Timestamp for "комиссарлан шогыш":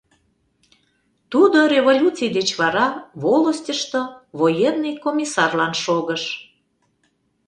5.03-6.23